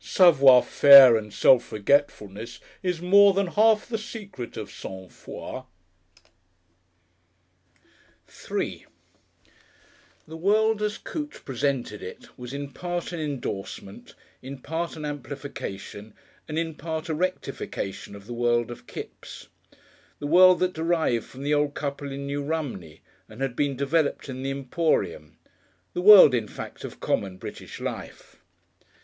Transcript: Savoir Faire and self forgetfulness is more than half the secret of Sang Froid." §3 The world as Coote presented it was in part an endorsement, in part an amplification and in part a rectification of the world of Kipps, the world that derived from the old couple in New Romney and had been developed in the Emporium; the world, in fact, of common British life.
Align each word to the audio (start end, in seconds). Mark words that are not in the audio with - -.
Savoir 0.03 0.63
Faire 0.63 1.15
and 1.15 1.31
self 1.31 1.63
forgetfulness 1.63 2.59
is 2.81 3.03
more 3.03 3.33
than 3.35 3.45
half 3.45 3.85
the 3.85 3.99
secret 3.99 4.57
of 4.57 4.71
Sang 4.71 5.09
Froid." 5.09 5.63
§3 8.27 8.85
The 10.27 10.35
world 10.37 10.81
as 10.81 10.97
Coote 10.97 11.45
presented 11.45 12.01
it 12.01 12.35
was 12.35 12.51
in 12.51 12.71
part 12.71 13.11
an 13.11 13.19
endorsement, 13.19 14.15
in 14.41 14.57
part 14.57 14.95
an 14.95 15.05
amplification 15.05 16.15
and 16.47 16.57
in 16.57 16.73
part 16.73 17.07
a 17.07 17.13
rectification 17.13 18.15
of 18.15 18.25
the 18.25 18.33
world 18.33 18.71
of 18.71 18.87
Kipps, 18.87 19.49
the 20.17 20.25
world 20.25 20.59
that 20.61 20.73
derived 20.73 21.25
from 21.27 21.43
the 21.43 21.53
old 21.53 21.75
couple 21.75 22.11
in 22.11 22.25
New 22.25 22.43
Romney 22.43 23.01
and 23.29 23.39
had 23.39 23.55
been 23.55 23.75
developed 23.77 24.27
in 24.29 24.41
the 24.41 24.49
Emporium; 24.49 25.37
the 25.93 26.01
world, 26.01 26.33
in 26.33 26.47
fact, 26.47 26.83
of 26.83 26.99
common 26.99 27.37
British 27.37 27.79
life. 27.79 28.37